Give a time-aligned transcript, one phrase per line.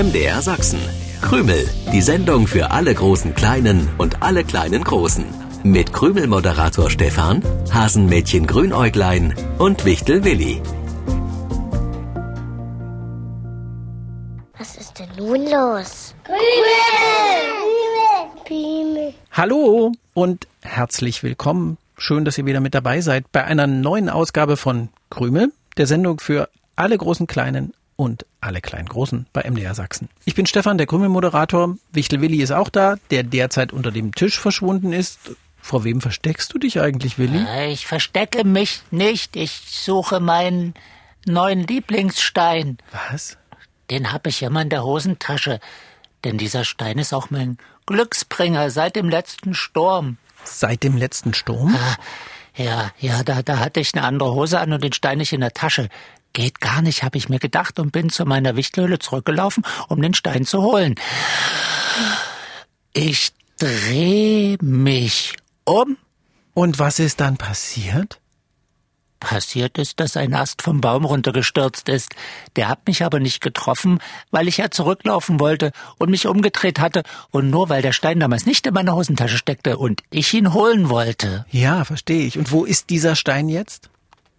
[0.00, 0.80] MDR Sachsen.
[1.20, 5.26] Krümel, die Sendung für alle großen Kleinen und alle kleinen Großen.
[5.62, 10.62] Mit Krümel-Moderator Stefan, Hasenmädchen Grünäuglein und Wichtel Willi.
[14.56, 16.14] Was ist denn nun los?
[18.46, 19.12] Krümel!
[19.32, 21.76] Hallo und herzlich willkommen.
[21.98, 26.20] Schön, dass ihr wieder mit dabei seid bei einer neuen Ausgabe von Krümel, der Sendung
[26.20, 30.08] für alle großen Kleinen und alle kleinen Großen bei MDR Sachsen.
[30.24, 31.76] Ich bin Stefan, der Krümel-Moderator.
[31.92, 35.32] Wichtel Willi ist auch da, der derzeit unter dem Tisch verschwunden ist.
[35.60, 37.44] Vor wem versteckst du dich eigentlich, Willi?
[37.70, 39.36] Ich verstecke mich nicht.
[39.36, 40.72] Ich suche meinen
[41.26, 42.78] neuen Lieblingsstein.
[43.10, 43.36] Was?
[43.90, 45.60] Den habe ich immer in der Hosentasche.
[46.24, 50.16] Denn dieser Stein ist auch mein Glücksbringer seit dem letzten Sturm.
[50.44, 51.76] Seit dem letzten Sturm?
[51.76, 51.96] Ah,
[52.56, 55.42] ja, ja, da, da hatte ich eine andere Hose an und den Stein nicht in
[55.42, 55.90] der Tasche.
[56.32, 60.14] Geht gar nicht, habe ich mir gedacht und bin zu meiner Wichtelhöhle zurückgelaufen, um den
[60.14, 60.94] Stein zu holen.
[62.92, 65.96] Ich dreh mich um.
[66.54, 68.20] Und was ist dann passiert?
[69.20, 72.14] Passiert ist, dass ein Ast vom Baum runtergestürzt ist.
[72.56, 77.02] Der hat mich aber nicht getroffen, weil ich ja zurücklaufen wollte und mich umgedreht hatte
[77.30, 80.88] und nur weil der Stein damals nicht in meiner Hosentasche steckte und ich ihn holen
[80.88, 81.44] wollte.
[81.50, 82.38] Ja, verstehe ich.
[82.38, 83.90] Und wo ist dieser Stein jetzt?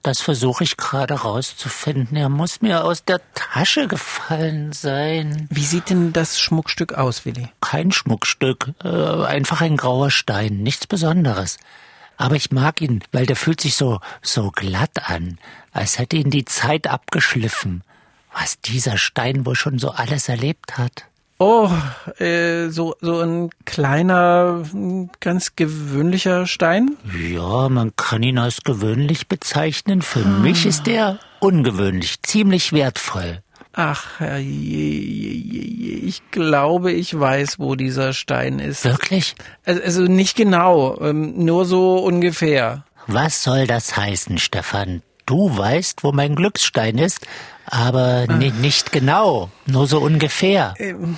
[0.03, 2.17] Das versuche ich gerade rauszufinden.
[2.17, 5.47] Er muss mir aus der Tasche gefallen sein.
[5.51, 7.49] Wie sieht denn das Schmuckstück aus, Willi?
[7.61, 11.57] Kein Schmuckstück, äh, einfach ein grauer Stein, nichts Besonderes.
[12.17, 15.37] Aber ich mag ihn, weil der fühlt sich so, so glatt an,
[15.71, 17.83] als hätte ihn die Zeit abgeschliffen.
[18.33, 21.05] Was dieser Stein wohl schon so alles erlebt hat.
[21.43, 21.71] Oh,
[22.19, 24.61] äh, so, so ein kleiner,
[25.19, 26.97] ganz gewöhnlicher Stein?
[27.19, 30.03] Ja, man kann ihn als gewöhnlich bezeichnen.
[30.03, 30.39] Für ah.
[30.43, 33.41] mich ist er ungewöhnlich, ziemlich wertvoll.
[33.73, 38.85] Ach, je, je, je, ich glaube, ich weiß, wo dieser Stein ist.
[38.85, 39.33] Wirklich?
[39.65, 42.85] Also, also nicht genau, ähm, nur so ungefähr.
[43.07, 45.01] Was soll das heißen, Stefan?
[45.25, 47.25] Du weißt, wo mein Glücksstein ist,
[47.65, 48.33] aber ah.
[48.33, 50.73] nicht genau, nur so ungefähr.
[50.77, 51.17] Ähm,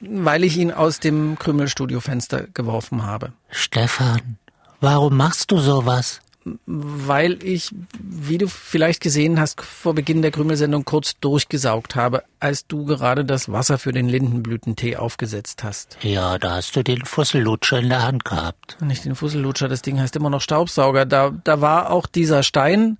[0.00, 3.32] weil ich ihn aus dem Krümelstudiofenster geworfen habe.
[3.50, 4.38] Stefan,
[4.80, 6.21] warum machst du sowas?
[6.66, 7.70] Weil ich,
[8.00, 13.24] wie du vielleicht gesehen hast, vor Beginn der Krümelsendung kurz durchgesaugt habe, als du gerade
[13.24, 15.98] das Wasser für den Lindenblütentee aufgesetzt hast.
[16.02, 18.76] Ja, da hast du den Fussellutscher in der Hand gehabt.
[18.80, 21.06] Nicht den Fussellutscher, das Ding heißt immer noch Staubsauger.
[21.06, 22.98] Da, da war auch dieser Stein,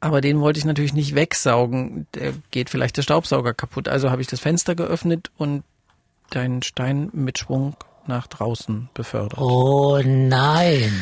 [0.00, 2.06] aber den wollte ich natürlich nicht wegsaugen.
[2.14, 3.88] Der geht vielleicht der Staubsauger kaputt.
[3.88, 5.64] Also habe ich das Fenster geöffnet und
[6.30, 7.76] deinen Stein mit Schwung
[8.10, 9.38] nach draußen befördert.
[9.38, 10.92] Oh nein.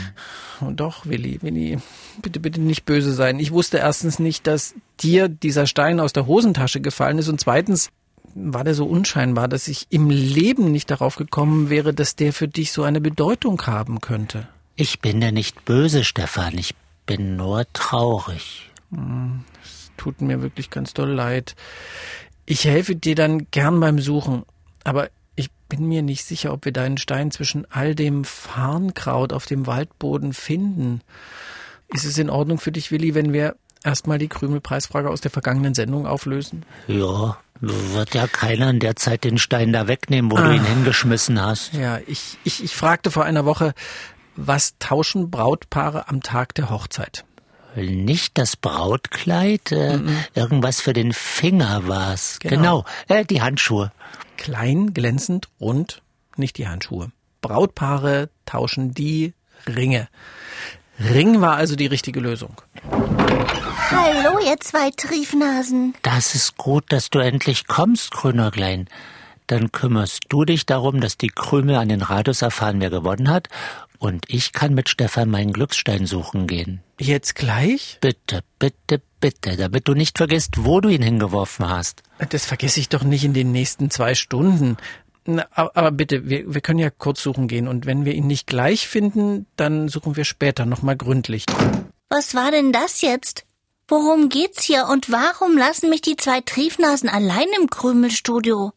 [0.61, 1.79] Und doch, Willi, Willi,
[2.23, 3.41] bitte, bitte nicht böse sein.
[3.41, 7.91] Ich wusste erstens nicht, dass dir dieser Stein aus der Hosentasche gefallen ist und zweitens
[8.35, 12.47] war der so unscheinbar, dass ich im Leben nicht darauf gekommen wäre, dass der für
[12.49, 14.49] dich so eine Bedeutung haben könnte.
[14.77, 16.57] Ich bin ja nicht böse, Stefan.
[16.57, 16.75] Ich
[17.07, 18.71] bin nur traurig.
[19.65, 21.57] Es tut mir wirklich ganz doll leid.
[22.47, 24.45] Ich helfe dir dann gern beim Suchen,
[24.85, 29.47] aber ich bin mir nicht sicher, ob wir deinen Stein zwischen all dem Farnkraut auf
[29.47, 31.01] dem Waldboden finden.
[31.89, 33.55] Ist es in Ordnung für dich, Willi, wenn wir
[33.85, 36.65] erstmal die Krümelpreisfrage aus der vergangenen Sendung auflösen?
[36.89, 40.65] Ja, wird ja keiner in der Zeit den Stein da wegnehmen, wo ah, du ihn
[40.65, 41.73] hingeschmissen hast.
[41.73, 43.75] Ja, ich, ich, ich fragte vor einer Woche,
[44.35, 47.25] was tauschen Brautpaare am Tag der Hochzeit?
[47.77, 50.17] Nicht das Brautkleid, äh, mm -mm.
[50.35, 52.39] irgendwas für den Finger war's.
[52.41, 53.93] Genau, genau äh, die Handschuhe.
[54.39, 56.01] Klein, glänzend, rund,
[56.37, 57.11] nicht die Handschuhe.
[57.43, 59.35] Brautpaare tauschen die
[59.67, 60.09] Ringe.
[60.99, 62.55] Ring war also die richtige Lösung.
[63.91, 65.95] Hallo, ihr zwei Triefnasen.
[66.03, 68.89] Das ist gut, dass du endlich kommst, Grünerglein.
[69.49, 73.49] Dann kümmerst du dich darum, dass die Krümel an den Radius erfahren, wer gewonnen hat,
[73.99, 76.83] und ich kann mit Stefan meinen Glücksstein suchen gehen.
[77.01, 77.99] Jetzt gleich?
[78.01, 82.03] Bitte, bitte, bitte, damit du nicht vergisst, wo du ihn hingeworfen hast.
[82.31, 84.77] Das vergesse ich doch nicht in den nächsten zwei Stunden.
[85.55, 88.89] aber bitte, wir, wir können ja kurz suchen gehen und wenn wir ihn nicht gleich
[88.89, 91.45] finden, dann suchen wir später nochmal gründlich.
[92.09, 93.45] Was war denn das jetzt?
[93.87, 98.73] Worum geht's hier und warum lassen mich die zwei Triefnasen allein im Krümelstudio?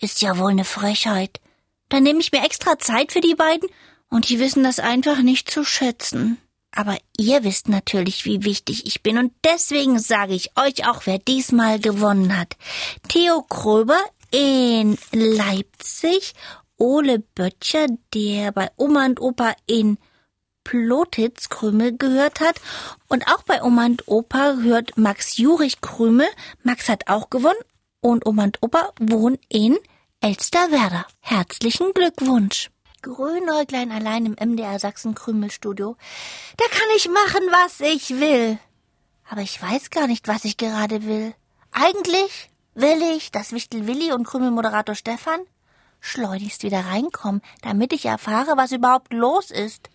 [0.00, 1.40] Ist ja wohl eine Frechheit.
[1.88, 3.68] Dann nehme ich mir extra Zeit für die beiden
[4.08, 6.38] und die wissen das einfach nicht zu schätzen.
[6.72, 11.18] Aber ihr wisst natürlich, wie wichtig ich bin und deswegen sage ich euch auch, wer
[11.18, 12.56] diesmal gewonnen hat.
[13.08, 14.00] Theo Kröber
[14.30, 16.34] in Leipzig,
[16.78, 19.98] Ole Böttcher, der bei Oma und Opa in
[20.64, 22.60] Plotitz Krümel gehört hat
[23.08, 26.28] und auch bei Oma und Opa hört Max Jurich Krümel.
[26.62, 27.58] Max hat auch gewonnen
[28.00, 29.76] Und Oma und Opa wohnen in
[30.20, 31.06] Elsterwerda.
[31.20, 32.70] Herzlichen Glückwunsch.
[33.02, 35.96] Grünäuglein allein im MDR Sachsen Krümelstudio.
[36.56, 38.58] Da kann ich machen, was ich will.
[39.28, 41.34] Aber ich weiß gar nicht, was ich gerade will.
[41.72, 45.40] Eigentlich will ich, dass Wichtel Willi und Krümelmoderator Stefan
[46.00, 49.90] schleunigst wieder reinkommen, damit ich erfahre, was überhaupt los ist.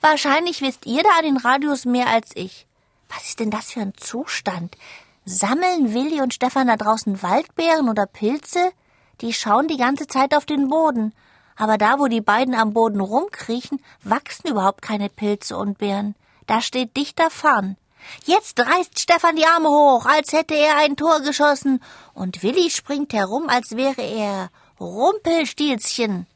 [0.00, 2.66] Wahrscheinlich wisst ihr da an den Radios mehr als ich.
[3.08, 4.76] Was ist denn das für ein Zustand?
[5.24, 8.72] Sammeln Willi und Stefan da draußen Waldbeeren oder Pilze?
[9.20, 11.12] Die schauen die ganze Zeit auf den Boden.
[11.58, 16.14] Aber da, wo die beiden am Boden rumkriechen, wachsen überhaupt keine Pilze und Beeren.
[16.46, 17.76] Da steht dichter Farn.
[18.24, 21.82] Jetzt reißt Stefan die Arme hoch, als hätte er ein Tor geschossen,
[22.14, 24.50] und Willi springt herum, als wäre er
[24.80, 26.26] Rumpelstilzchen.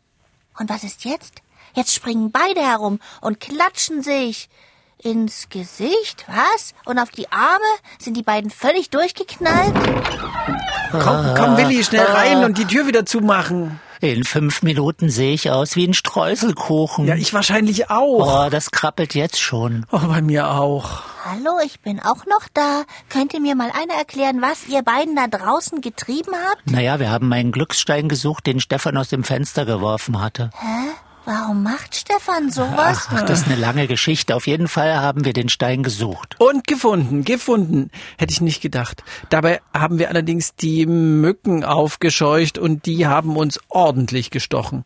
[0.59, 1.41] Und was ist jetzt?
[1.75, 4.51] Jetzt springen beide herum und klatschen sich
[4.99, 6.75] ins Gesicht, was?
[6.85, 7.65] Und auf die Arme?
[7.99, 9.75] Sind die beiden völlig durchgeknallt?
[10.91, 13.81] Komm, komm, Willi, schnell rein und die Tür wieder zumachen.
[14.03, 17.07] In fünf Minuten sehe ich aus wie ein Streuselkuchen.
[17.07, 18.47] Ja, ich wahrscheinlich auch.
[18.47, 19.87] Oh, das krabbelt jetzt schon.
[19.93, 21.03] Oh, bei mir auch.
[21.25, 22.83] Hallo, ich bin auch noch da.
[23.11, 26.69] Könnt ihr mir mal einer erklären, was ihr beiden da draußen getrieben habt?
[26.69, 30.51] Naja, wir haben meinen Glücksstein gesucht, den Stefan aus dem Fenster geworfen hatte.
[30.59, 30.91] Hä?
[31.25, 33.09] Warum macht Stefan sowas?
[33.11, 34.35] Ach, das ist eine lange Geschichte.
[34.35, 36.37] Auf jeden Fall haben wir den Stein gesucht.
[36.39, 37.91] Und gefunden, gefunden.
[38.19, 39.05] Hätte ich nicht gedacht.
[39.29, 44.85] Dabei haben wir allerdings die Mücken aufgescheucht und die haben uns ordentlich gestochen.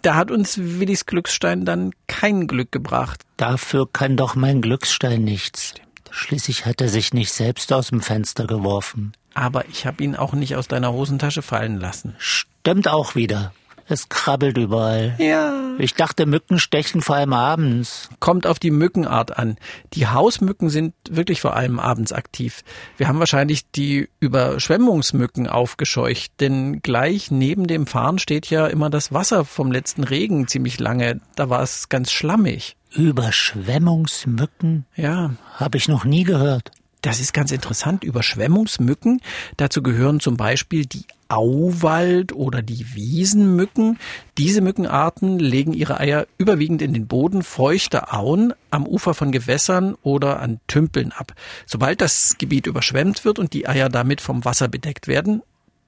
[0.00, 3.22] Da hat uns Willis Glücksstein dann kein Glück gebracht.
[3.36, 5.74] Dafür kann doch mein Glücksstein nichts.
[6.10, 9.12] Schließlich hat er sich nicht selbst aus dem Fenster geworfen.
[9.34, 12.14] Aber ich habe ihn auch nicht aus deiner Hosentasche fallen lassen.
[12.18, 13.52] Stimmt auch wieder.
[13.86, 15.14] Es krabbelt überall.
[15.18, 15.52] Ja.
[15.78, 18.08] Ich dachte, Mücken stechen vor allem abends.
[18.20, 19.56] Kommt auf die Mückenart an.
[19.92, 22.62] Die Hausmücken sind wirklich vor allem abends aktiv.
[22.96, 29.12] Wir haben wahrscheinlich die Überschwemmungsmücken aufgescheucht, denn gleich neben dem Fahren steht ja immer das
[29.12, 31.20] Wasser vom letzten Regen ziemlich lange.
[31.36, 32.76] Da war es ganz schlammig.
[32.94, 34.86] Überschwemmungsmücken?
[34.96, 35.34] Ja.
[35.56, 36.70] Habe ich noch nie gehört.
[37.02, 38.02] Das ist ganz interessant.
[38.02, 39.20] Überschwemmungsmücken.
[39.58, 43.98] Dazu gehören zum Beispiel die Auwald- oder die Wiesenmücken.
[44.38, 49.94] Diese Mückenarten legen ihre Eier überwiegend in den Boden feuchter Auen am Ufer von Gewässern
[50.02, 51.34] oder an Tümpeln ab.
[51.66, 55.42] Sobald das Gebiet überschwemmt wird und die Eier damit vom Wasser bedeckt werden,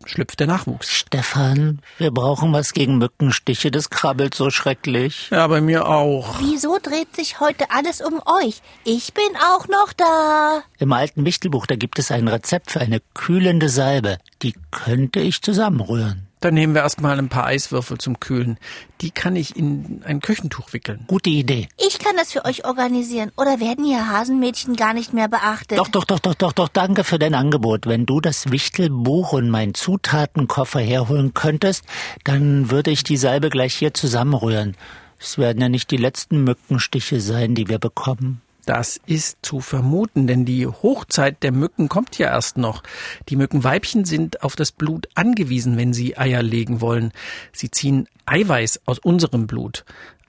[0.05, 0.91] schlüpft der Nachwuchs.
[0.91, 3.71] Stefan, wir brauchen was gegen Mückenstiche.
[3.71, 5.29] Das krabbelt so schrecklich.
[5.31, 6.39] Ja, bei mir auch.
[6.41, 8.63] Wieso dreht sich heute alles um euch?
[8.85, 10.63] Ich bin auch noch da.
[10.79, 14.19] Im alten Wichtelbuch, da gibt es ein Rezept für eine kühlende Salbe.
[14.43, 16.26] Die könnte ich zusammenrühren.
[16.47, 18.57] Dann nehmen wir erstmal ein paar Eiswürfel zum Kühlen.
[19.01, 21.03] Die kann ich in ein Küchentuch wickeln.
[21.09, 21.67] Gute Idee.
[21.77, 23.33] Ich kann das für euch organisieren.
[23.37, 25.77] Oder werden hier Hasenmädchen gar nicht mehr beachtet?
[25.77, 27.87] Doch, doch, doch, doch, doch, doch, danke für dein Angebot.
[27.87, 31.85] Wenn du das Wichtelbuch und meinen Zutatenkoffer herholen könntest,
[32.23, 34.77] dann würde ich die Salbe gleich hier zusammenrühren.
[35.19, 38.41] Es werden ja nicht die letzten Mückenstiche sein, die wir bekommen.
[38.67, 42.83] Das ist zu vermuten, denn die Hochzeit der Mücken kommt ja erst noch.
[43.29, 47.13] Die Mückenweibchen sind auf das Blut angewiesen, wenn sie Eier legen wollen.
[47.53, 49.85] Sie ziehen Eiweiß aus unserem Blut.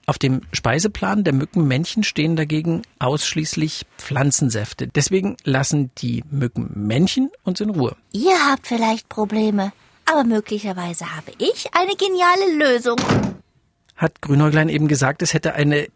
[0.06, 4.86] Auf dem Speiseplan der Mückenmännchen stehen dagegen ausschließlich Pflanzensäfte.
[4.86, 7.96] Deswegen lassen die Mückenmännchen uns in Ruhe.
[8.12, 9.72] Ihr habt vielleicht Probleme,
[10.06, 12.96] aber möglicherweise habe ich eine geniale Lösung.
[13.96, 15.88] Hat Grünäuglein eben gesagt, es hätte eine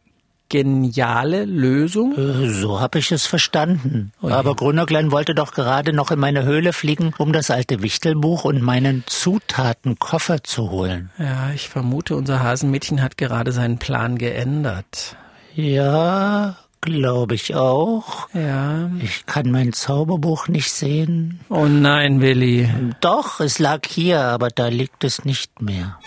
[0.52, 2.12] geniale Lösung?
[2.16, 4.12] Äh, So habe ich es verstanden.
[4.20, 8.60] Aber Grünerklein wollte doch gerade noch in meine Höhle fliegen, um das alte Wichtelbuch und
[8.60, 11.10] meinen Zutatenkoffer zu holen.
[11.18, 15.16] Ja, ich vermute, unser Hasenmädchen hat gerade seinen Plan geändert.
[15.54, 18.28] Ja, glaube ich auch.
[18.34, 18.90] Ja.
[19.00, 21.40] Ich kann mein Zauberbuch nicht sehen.
[21.48, 22.68] Oh nein, Willi.
[23.00, 25.98] Doch, es lag hier, aber da liegt es nicht mehr.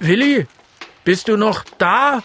[0.00, 0.46] Willi,
[1.04, 2.22] bist du noch da?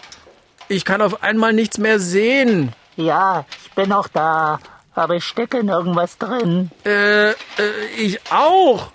[0.68, 2.72] Ich kann auf einmal nichts mehr sehen.
[2.96, 4.58] Ja, ich bin noch da,
[4.94, 6.70] aber ich stecke in irgendwas drin.
[6.84, 7.34] Äh, äh,
[7.98, 8.92] ich auch.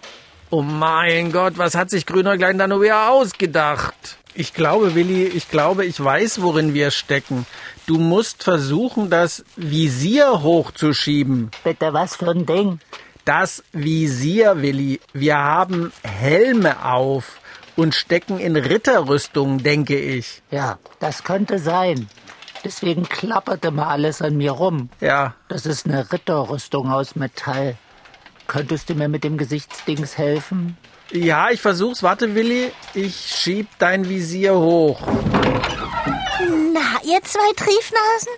[0.49, 4.17] Oh mein Gott, was hat sich Grünäuglein da nur wieder ausgedacht?
[4.33, 7.45] Ich glaube, Willi, ich glaube, ich weiß, worin wir stecken.
[7.85, 11.51] Du musst versuchen, das Visier hochzuschieben.
[11.63, 12.79] Bitte, was für ein Ding?
[13.25, 15.01] Das Visier, Willi.
[15.13, 17.40] Wir haben Helme auf
[17.75, 20.41] und stecken in Ritterrüstung, denke ich.
[20.51, 22.07] Ja, das könnte sein.
[22.63, 24.89] Deswegen klapperte mal alles an mir rum.
[24.99, 27.75] Ja, Das ist eine Ritterrüstung aus Metall.
[28.47, 30.77] Könntest du mir mit dem Gesichtsdings helfen?
[31.13, 32.03] ja, ich versuch's.
[32.03, 35.01] Warte, Willi, ich schieb dein Visier hoch.
[36.73, 38.33] Na, ihr zwei Triefnasen?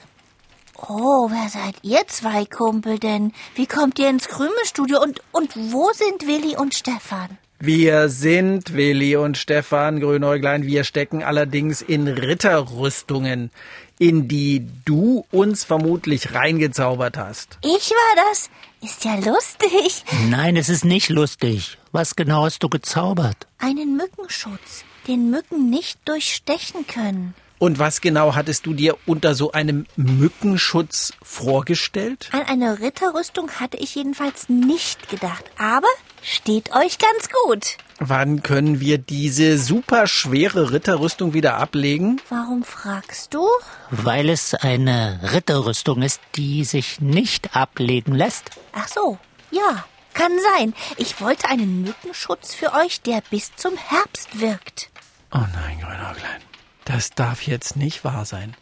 [0.87, 3.31] Oh, wer seid ihr zwei Kumpel denn?
[3.55, 7.37] Wie kommt ihr ins Krümelstudio und, und wo sind Willi und Stefan?
[7.65, 10.65] Wir sind Willi und Stefan Grünäuglein.
[10.65, 13.51] Wir stecken allerdings in Ritterrüstungen,
[13.97, 17.59] in die du uns vermutlich reingezaubert hast.
[17.63, 18.49] Ich war das?
[18.81, 20.03] Ist ja lustig.
[20.29, 21.77] Nein, es ist nicht lustig.
[21.93, 23.47] Was genau hast du gezaubert?
[23.59, 27.33] Einen Mückenschutz, den Mücken nicht durchstechen können.
[27.59, 32.27] Und was genau hattest du dir unter so einem Mückenschutz vorgestellt?
[32.33, 35.87] An eine Ritterrüstung hatte ich jedenfalls nicht gedacht, aber
[36.23, 37.77] steht euch ganz gut.
[37.99, 42.19] Wann können wir diese super schwere Ritterrüstung wieder ablegen?
[42.29, 43.47] Warum fragst du?
[43.91, 48.49] Weil es eine Ritterrüstung ist, die sich nicht ablegen lässt.
[48.73, 49.17] Ach so,
[49.51, 50.73] ja, kann sein.
[50.97, 54.89] Ich wollte einen Mückenschutz für euch, der bis zum Herbst wirkt.
[55.31, 56.41] Oh nein, Grünäuglein.
[56.85, 58.55] Das darf jetzt nicht wahr sein.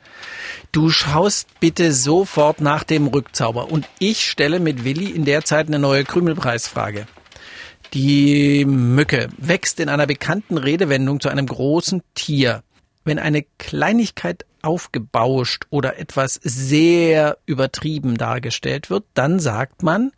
[0.72, 5.68] Du schaust bitte sofort nach dem Rückzauber und ich stelle mit Willi in der Zeit
[5.68, 7.08] eine neue Krümelpreisfrage.
[7.94, 12.64] Die Mücke wächst in einer bekannten Redewendung zu einem großen Tier.
[13.04, 20.12] Wenn eine Kleinigkeit aufgebauscht oder etwas sehr übertrieben dargestellt wird, dann sagt man,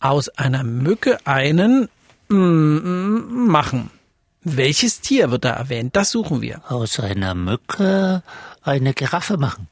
[0.00, 1.88] aus einer Mücke einen
[2.28, 3.90] mm, machen.
[4.42, 5.96] Welches Tier wird da erwähnt?
[5.96, 6.62] Das suchen wir.
[6.68, 8.22] Aus einer Mücke
[8.62, 9.68] eine Giraffe machen.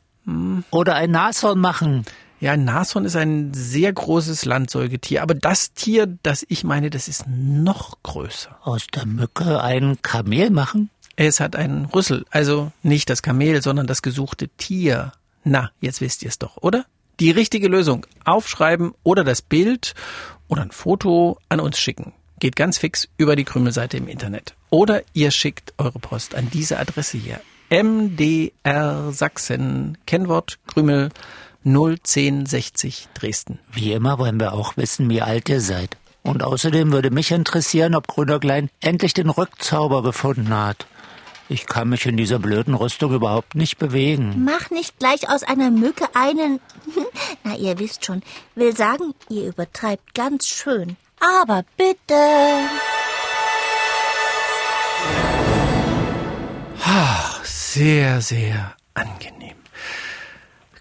[0.71, 2.05] Oder ein Nashorn machen.
[2.39, 7.09] Ja, ein Nashorn ist ein sehr großes Landsäugetier, aber das Tier, das ich meine, das
[7.09, 8.59] ist noch größer.
[8.63, 10.91] Aus der Mücke ein Kamel machen.
[11.17, 15.13] Es hat einen Rüssel, also nicht das Kamel, sondern das gesuchte Tier.
[15.45, 16.85] Na, jetzt wisst ihr es doch, oder?
[17.21, 18.05] Die richtige Lösung.
[18.27, 19.95] Aufschreiben oder das Bild
[20.49, 22.13] oder ein Foto an uns schicken.
[22.39, 24.55] Geht ganz fix über die Krümelseite im Internet.
[24.69, 27.41] Oder ihr schickt eure Post an diese Adresse hier.
[27.71, 31.09] MDR Sachsen, Kennwort Krümel
[31.67, 33.59] 01060 Dresden.
[33.73, 35.97] Wie immer wollen wir auch wissen, wie alt ihr seid.
[36.23, 40.87] Und außerdem würde mich interessieren, ob Grünerklein endlich den Rückzauber gefunden hat.
[41.49, 44.45] Ich kann mich in dieser blöden Rüstung überhaupt nicht bewegen.
[44.45, 46.61] Mach nicht gleich aus einer Mücke einen.
[47.45, 48.23] Na, ihr wisst schon.
[48.55, 50.97] Will sagen, ihr übertreibt ganz schön.
[51.21, 52.15] Aber bitte.
[57.77, 59.46] Sehr, sehr angenehm.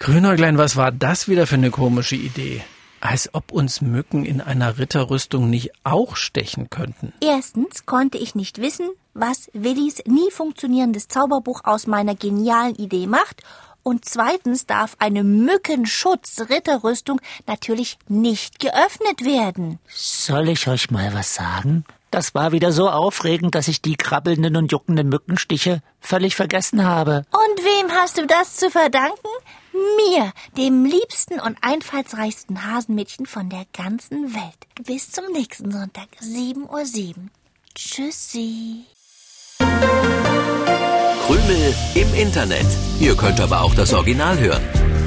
[0.05, 2.61] Grünäuglein, was war das wieder für eine komische Idee?
[3.01, 7.11] Als ob uns Mücken in einer Ritterrüstung nicht auch stechen könnten.
[7.21, 13.41] Erstens konnte ich nicht wissen, was Willis nie funktionierendes Zauberbuch aus meiner genialen Idee macht.
[13.81, 19.79] Und zweitens darf eine Mückenschutz-Ritterrüstung natürlich nicht geöffnet werden.
[19.87, 21.83] Soll ich euch mal was sagen?
[22.11, 27.25] Das war wieder so aufregend, dass ich die krabbelnden und juckenden Mückenstiche völlig vergessen habe.
[27.31, 29.29] Und wem hast du das zu verdanken?
[29.75, 34.85] Mir, dem liebsten und einfallsreichsten Hasenmädchen von der ganzen Welt.
[34.85, 37.29] Bis zum nächsten Sonntag, 7.07 Uhr.
[37.75, 38.85] Tschüssi.
[41.25, 42.67] Krümel im Internet.
[42.99, 44.63] Ihr könnt aber auch das Original hören.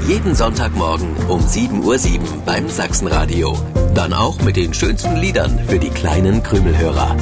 [0.07, 3.57] Jeden Sonntagmorgen um 7.07 Uhr beim Sachsenradio.
[3.95, 7.15] Dann auch mit den schönsten Liedern für die kleinen Krümelhörer.